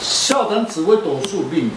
[0.00, 1.70] 校长紫微斗数命，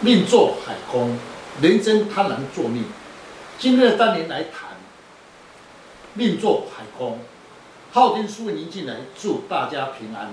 [0.00, 1.18] 命坐海空，
[1.62, 2.84] 人生贪婪作命。
[3.58, 4.76] 今天的单元来谈
[6.12, 7.20] 命坐海空。
[7.90, 10.28] 昊天书您进来，祝大家平安。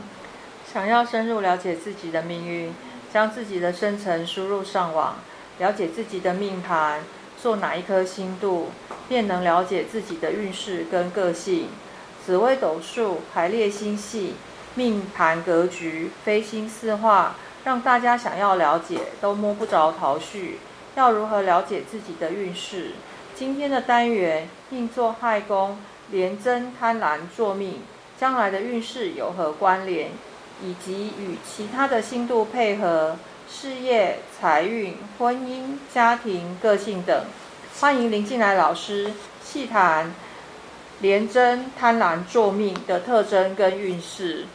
[0.71, 2.73] 想要深入了解自己的命运，
[3.13, 5.15] 将自己的生辰输入上网，
[5.59, 7.01] 了解自己的命盘，
[7.41, 8.71] 做哪一颗星度，
[9.07, 11.69] 便能了解自己的运势跟个性。
[12.25, 14.33] 紫微斗数排列星系。
[14.75, 20.59] 命盘格局、飞星四化，让大家想要了解都摸不着头绪。
[20.95, 22.91] 要如何了解自己的运势？
[23.33, 25.77] 今天的单元命作亥宫，
[26.11, 27.81] 廉贞贪婪作命，
[28.19, 30.11] 将来的运势有何关联？
[30.61, 33.17] 以及与其他的星度配合，
[33.49, 37.25] 事业、财运、婚姻、家庭、个性等。
[37.79, 39.11] 欢迎林进来老师
[39.43, 40.13] 细谈。
[41.01, 44.45] 廉贞贪婪、作命的特征跟运势，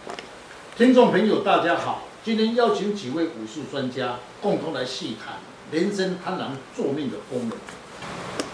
[0.75, 5.35] 听众朋友大家好，今天邀请几位武术专家共同来细谈
[5.71, 7.59] 廉贞贪婪、作命的功能。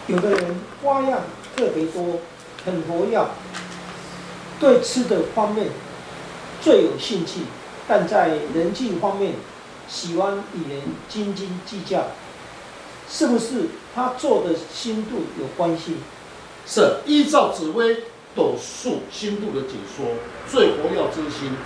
[0.09, 1.21] 有的人花样
[1.57, 2.19] 特别多，
[2.65, 3.25] 很活跃，
[4.59, 5.69] 对吃的方面
[6.61, 7.43] 最有兴趣，
[7.87, 9.35] 但在人际方面
[9.87, 12.07] 喜欢与人斤斤计较，
[13.09, 15.99] 是不是他做的心度有关系？
[16.67, 18.03] 是依照紫微
[18.35, 20.07] 斗数星度的解说，
[20.49, 21.57] 最活跃之星，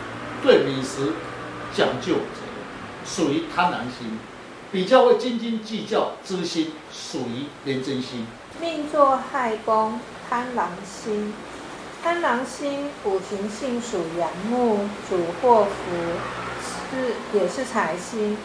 [0.42, 1.14] 对美食
[1.74, 2.16] 讲究，
[3.04, 4.18] 属于贪婪星；
[4.70, 8.26] 比较会斤斤计较之星，属于廉贞星。
[8.60, 9.98] 命坐亥宫，
[10.28, 11.32] 贪狼星。
[12.02, 15.92] 贪狼星五行性属阳木，主祸福，
[16.90, 18.36] 是也是财星，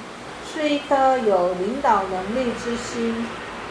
[0.54, 3.26] 是一颗有领导能力之星，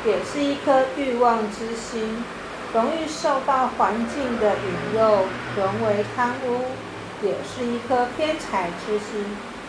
[0.06, 2.24] 也是一颗欲望之星。
[2.74, 6.62] 容易受到环境的引诱，沦为贪污，
[7.22, 9.24] 也是一颗偏财之心，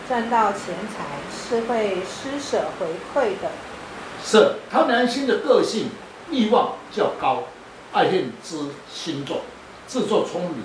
[0.08, 3.52] 赚到钱财是会施舍回馈的。
[4.24, 5.90] 是贪狼星的个性，
[6.32, 7.44] 欲望较高，
[7.92, 8.56] 爱恨之
[8.92, 9.38] 心重，
[9.86, 10.64] 自作聪明，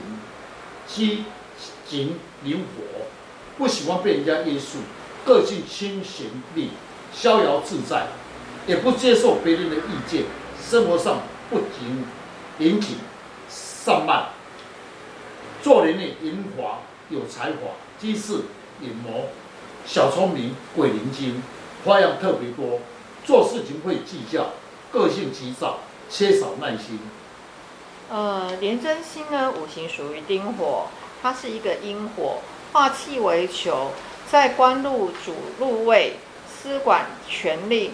[0.88, 1.26] 机
[1.88, 3.06] 警灵活，
[3.60, 4.80] 不喜欢被人家约束，
[5.24, 6.72] 个性清闲利，
[7.14, 8.08] 逍遥自在，
[8.66, 10.24] 也不接受别人的意见，
[10.60, 11.20] 生活上
[11.52, 12.04] 不仅。
[12.60, 12.98] 严谨、
[13.50, 14.30] 散漫，
[15.62, 16.80] 做人呢圆滑、
[17.10, 18.42] 有才华、机智、
[18.82, 19.30] 隐谋、
[19.86, 21.42] 小聪明、鬼灵精，
[21.84, 22.80] 花样特别多，
[23.26, 24.52] 做事情会计较，
[24.92, 25.80] 个性急躁，
[26.10, 27.00] 缺少耐心。
[28.10, 30.88] 呃，廉贞星呢，五行属于丁火，
[31.22, 32.40] 它是一个阴火，
[32.74, 33.92] 化气为球，
[34.30, 37.92] 在官禄主禄位，司管权令，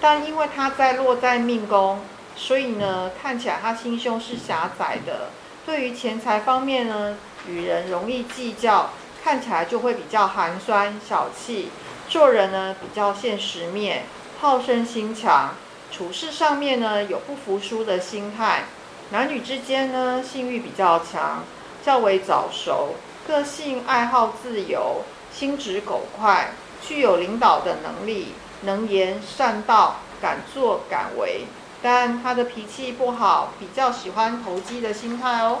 [0.00, 2.00] 但因为它在落在命宫。
[2.40, 5.30] 所以呢，看起来他心胸是狭窄的。
[5.66, 7.16] 对于钱财方面呢，
[7.48, 8.90] 与人容易计较，
[9.22, 11.70] 看起来就会比较寒酸小气。
[12.08, 14.04] 做人呢，比较现实面，
[14.40, 15.54] 好胜心强。
[15.90, 18.64] 处事上面呢，有不服输的心态。
[19.10, 21.42] 男女之间呢，性欲比较强，
[21.84, 22.94] 较为早熟。
[23.26, 25.02] 个性爱好自由，
[25.34, 28.32] 心直口快，具有领导的能力，
[28.62, 31.44] 能言善道，敢作敢为。
[31.80, 35.60] 但他的脾气不好，比较喜欢投机的心态哦。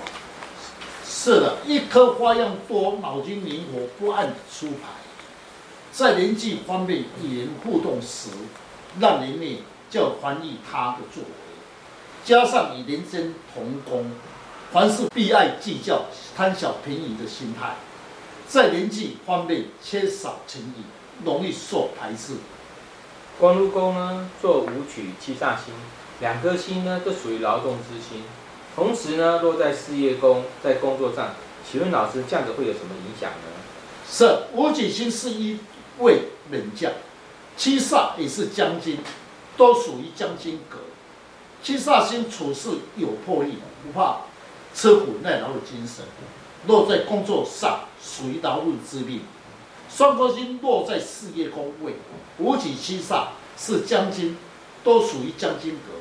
[1.06, 4.88] 是的，一颗花样多，脑筋灵活，不按出牌，
[5.92, 8.30] 在人际方面与人互动时，
[8.98, 11.30] 让人呢较欢迎他的作为。
[12.24, 14.10] 加上与人生同工，
[14.72, 16.06] 凡事必爱计较、
[16.36, 17.76] 贪小便宜的心态，
[18.48, 20.82] 在人际方面缺少诚意，
[21.24, 22.34] 容易受排斥。
[23.38, 25.72] 官禄宫呢，做武曲七煞星。
[26.20, 28.22] 两颗星呢，都属于劳动之星，
[28.74, 31.34] 同时呢落在事业宫，在工作上，
[31.70, 33.46] 请问老师这样子会有什么影响呢？
[34.10, 35.58] 是五己星是一
[35.98, 36.90] 位猛将，
[37.56, 38.98] 七煞也是将军，
[39.56, 40.78] 都属于将军格。
[41.62, 44.22] 七煞星处事有魄力，不怕
[44.74, 46.04] 吃苦耐劳的精神，
[46.66, 49.20] 落在工作上属于劳碌之命。
[49.88, 51.94] 双颗星落在事业宫位，
[52.38, 54.36] 五己七煞是将军，
[54.82, 55.98] 都属于将军格。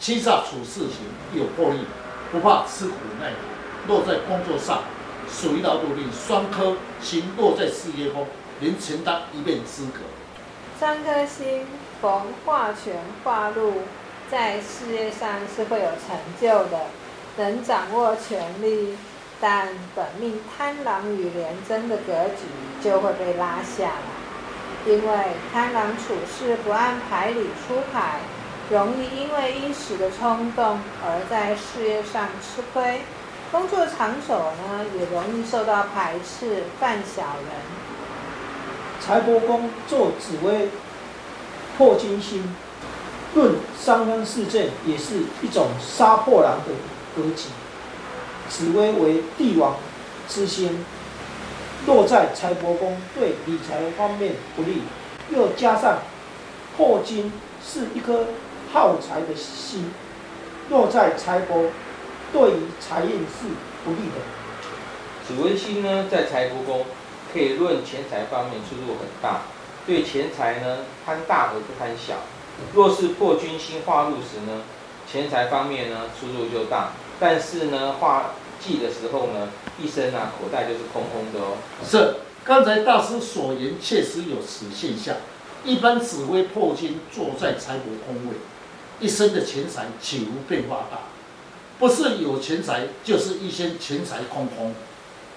[0.00, 1.86] 七煞处事情有魄力，
[2.30, 4.82] 不怕吃苦耐劳，落在工作上
[5.30, 6.10] 属于劳碌命。
[6.12, 8.26] 双颗星落在事业宫，
[8.60, 10.00] 能承担一面资格。
[10.78, 11.66] 三颗星
[12.02, 13.82] 逢化权化禄，
[14.30, 16.86] 在事业上是会有成就的，
[17.38, 18.96] 能掌握权力，
[19.40, 25.16] 但本命贪狼与廉贞的格局就会被拉下来，因为
[25.52, 28.20] 贪狼处事不按牌理出牌。
[28.70, 33.02] 容易因为一时的冲动而在事业上吃亏，
[33.52, 37.84] 工作场所呢也容易受到排斥，犯小人。
[39.00, 40.70] 财帛宫做紫微
[41.76, 42.56] 破金星，
[43.34, 46.72] 论三方四正也是一种杀破狼的
[47.14, 47.50] 格局。
[48.48, 49.76] 紫微为帝王
[50.26, 50.84] 之星，
[51.86, 54.82] 落在财帛宫，对理财方面不利。
[55.30, 55.98] 又加上
[56.76, 57.30] 破金
[57.62, 58.26] 是一颗
[58.74, 59.84] 耗财的星，
[60.68, 61.68] 落在财帛，
[62.32, 63.46] 对于财运是
[63.84, 64.18] 不利的。
[65.24, 66.84] 紫微星呢，在财帛宫
[67.32, 69.42] 可以论钱财方面出入很大，
[69.86, 72.14] 对钱财呢贪大而不贪小。
[72.74, 74.62] 若是破军星化禄时呢，
[75.08, 79.50] 钱财方面呢出入就大，但是呢化忌的时候呢，
[79.80, 81.58] 一生啊口袋就是空空的哦。
[81.86, 85.14] 是，刚才大师所言确实有此现象。
[85.64, 88.34] 一般紫微破军坐在财帛宫位，
[89.00, 90.98] 一生的钱财岂无变化大？
[91.78, 94.74] 不是有钱财，就是一生钱财空空。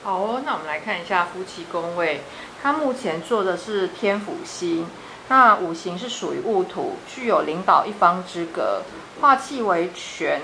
[0.04, 2.22] 好哦，那我们来看一下夫妻宫位，
[2.62, 4.88] 他目前坐的是天府星。
[5.30, 8.84] 那五行是属于戊土，具有领导一方之格，
[9.20, 10.42] 化气为权，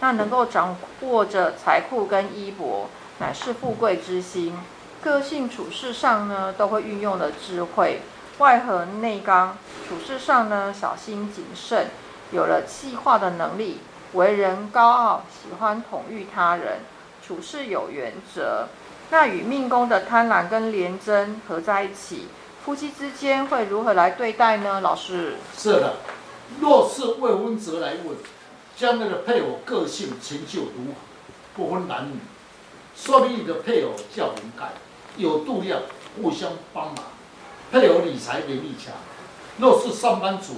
[0.00, 2.86] 那能够掌握着财库跟衣帛，
[3.18, 4.58] 乃是富贵之星。
[5.02, 8.02] 个性处事上呢，都会运用了智慧，
[8.38, 9.56] 外和内刚，
[9.88, 11.86] 处事上呢小心谨慎，
[12.32, 13.78] 有了气化的能力，
[14.12, 16.80] 为人高傲，喜欢统御他人，
[17.26, 18.68] 处事有原则。
[19.10, 22.28] 那与命宫的贪婪跟廉贞合在一起。
[22.64, 24.80] 夫妻之间会如何来对待呢？
[24.80, 25.94] 老师，是的，
[26.60, 28.16] 若是未婚者来问，
[28.76, 30.94] 将来的配偶个性成就如何？
[31.54, 32.16] 不分男女，
[32.96, 34.72] 说明你的配偶较能干，
[35.16, 35.80] 有度量，
[36.20, 36.96] 互相帮忙，
[37.70, 38.92] 配偶理财能力强。
[39.58, 40.54] 若是上班族，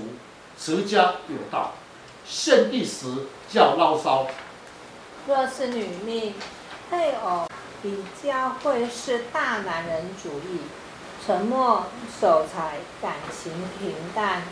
[0.60, 1.72] 持家有道，
[2.26, 3.06] 献帝时
[3.48, 4.26] 叫牢骚。
[5.26, 6.34] 若是女命，
[6.90, 7.46] 配偶
[7.82, 10.60] 比较会是大男人主义。
[11.26, 11.84] 沉默
[12.20, 14.42] 守财，感情平淡，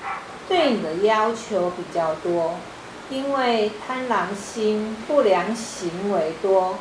[0.47, 2.57] 对你的要求比较多，
[3.09, 6.77] 因为贪狼心不良行为多，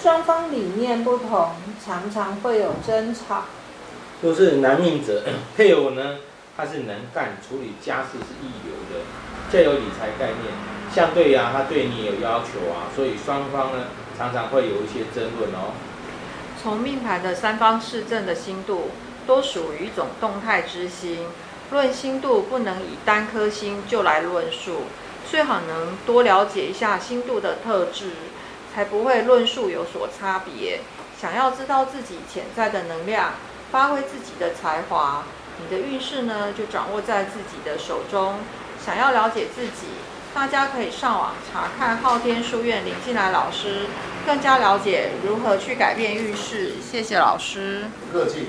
[0.00, 1.50] 双方理念不同，
[1.84, 3.42] 常常会有争吵。
[4.22, 5.24] 若是男命者，
[5.56, 6.18] 配偶呢，
[6.60, 9.00] 他是能干，处理家事是一流的，
[9.50, 10.52] 较有理财概念，
[10.94, 13.86] 相对呀、啊，他对你有要求啊，所以双方呢，
[14.18, 15.72] 常常会有一些争论哦。
[16.62, 18.90] 从命盘的三方四正的星度。
[19.26, 21.26] 都属于一种动态之星，
[21.70, 24.86] 论星度不能以单颗星就来论述，
[25.30, 28.10] 最好能多了解一下星度的特质，
[28.74, 30.80] 才不会论述有所差别。
[31.20, 33.34] 想要知道自己潜在的能量，
[33.70, 35.22] 发挥自己的才华，
[35.62, 38.36] 你的运势呢就掌握在自己的手中。
[38.82, 39.88] 想要了解自己，
[40.34, 43.86] 大家可以上网查看昊天书院林进来老师，
[44.26, 46.72] 更加了解如何去改变运势。
[46.80, 47.84] 谢谢老师。
[48.10, 48.48] 客气。